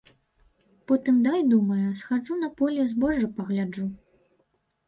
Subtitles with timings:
[0.91, 3.85] Потым дай, думае, схаджу на поле збожжа пагляджу.